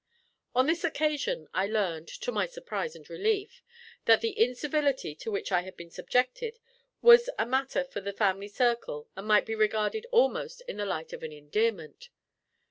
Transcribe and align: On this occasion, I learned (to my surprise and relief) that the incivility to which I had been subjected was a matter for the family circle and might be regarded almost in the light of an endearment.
On 0.55 0.65
this 0.65 0.83
occasion, 0.83 1.47
I 1.53 1.67
learned 1.67 2.07
(to 2.07 2.31
my 2.31 2.47
surprise 2.47 2.95
and 2.95 3.07
relief) 3.07 3.61
that 4.05 4.19
the 4.21 4.35
incivility 4.35 5.13
to 5.13 5.29
which 5.29 5.51
I 5.51 5.61
had 5.61 5.77
been 5.77 5.91
subjected 5.91 6.57
was 7.03 7.29
a 7.37 7.45
matter 7.45 7.83
for 7.83 8.01
the 8.01 8.11
family 8.11 8.47
circle 8.47 9.09
and 9.15 9.27
might 9.27 9.45
be 9.45 9.53
regarded 9.53 10.07
almost 10.09 10.61
in 10.67 10.77
the 10.77 10.87
light 10.87 11.13
of 11.13 11.21
an 11.21 11.31
endearment. 11.31 12.09